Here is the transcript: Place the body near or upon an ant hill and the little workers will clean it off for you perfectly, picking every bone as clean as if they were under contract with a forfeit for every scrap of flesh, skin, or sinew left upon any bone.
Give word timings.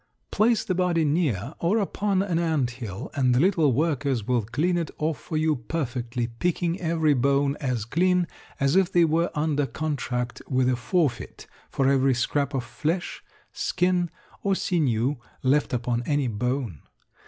Place 0.31 0.63
the 0.63 0.73
body 0.73 1.05
near 1.05 1.53
or 1.59 1.77
upon 1.77 2.23
an 2.23 2.39
ant 2.39 2.71
hill 2.71 3.11
and 3.13 3.35
the 3.35 3.39
little 3.39 3.71
workers 3.71 4.25
will 4.25 4.41
clean 4.41 4.75
it 4.75 4.89
off 4.97 5.19
for 5.19 5.37
you 5.37 5.57
perfectly, 5.57 6.25
picking 6.25 6.81
every 6.81 7.13
bone 7.13 7.55
as 7.61 7.85
clean 7.85 8.25
as 8.59 8.75
if 8.75 8.91
they 8.91 9.05
were 9.05 9.29
under 9.35 9.67
contract 9.67 10.41
with 10.47 10.67
a 10.67 10.75
forfeit 10.75 11.45
for 11.69 11.87
every 11.87 12.15
scrap 12.15 12.55
of 12.55 12.63
flesh, 12.63 13.23
skin, 13.51 14.09
or 14.41 14.55
sinew 14.55 15.17
left 15.43 15.71
upon 15.71 16.01
any 16.07 16.27
bone. 16.27 16.81